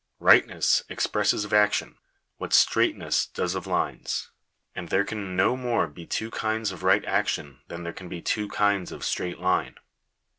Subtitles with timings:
[0.17, 1.95] \ Rightness expresses of actions,
[2.37, 7.05] what straightness does of lines;| and there can no more be two kinds of right
[7.05, 9.75] action than there I can be two kinds of straight line.